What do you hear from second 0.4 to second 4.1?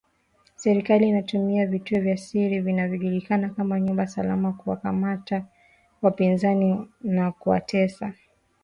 serikali inatumia vituo vya siri vinavyojulikana kama nyumba